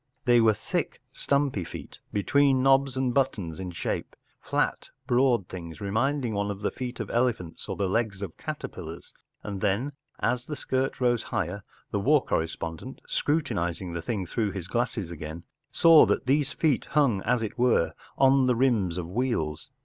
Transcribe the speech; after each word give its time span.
They 0.25 0.41
were 0.41 0.55
thick, 0.55 0.99
stumpy 1.13 1.63
feet, 1.63 1.99
between 2.11 2.63
knobs 2.63 2.97
and 2.97 3.13
buttons 3.13 3.59
in 3.59 3.69
shape—flat, 3.69 4.89
broad 5.05 5.47
tilings, 5.47 5.77
remind¬ 5.77 6.25
ing 6.25 6.33
one 6.33 6.49
of 6.49 6.61
the 6.61 6.71
feet 6.71 6.99
of 6.99 7.11
elephants 7.11 7.69
or 7.69 7.75
the 7.75 7.87
legs 7.87 8.23
of 8.23 8.35
caterpillars; 8.35 9.13
and 9.43 9.61
then, 9.61 9.91
as 10.19 10.47
the 10.47 10.55
skirt 10.55 10.99
rose 10.99 11.21
higher, 11.21 11.61
the 11.91 11.99
war 11.99 12.25
correspondent, 12.25 12.99
scrutinizing 13.07 13.93
the 13.93 14.01
thing 14.01 14.25
through 14.25 14.53
his 14.53 14.67
glasses 14.67 15.11
again, 15.11 15.43
saw 15.71 16.07
that 16.07 16.25
these 16.25 16.51
feet 16.51 16.85
hung, 16.85 17.21
as 17.21 17.43
it 17.43 17.59
were, 17.59 17.93
on 18.17 18.47
the 18.47 18.55
rims 18.55 18.97
of 18.97 19.07
wheels. 19.07 19.69